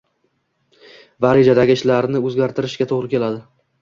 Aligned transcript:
va 1.25 1.33
rejadagi 1.39 1.77
ishlarni 1.81 2.23
o‘zgartirishga 2.31 2.89
to‘g‘ri 2.93 3.13
keladi. 3.13 3.45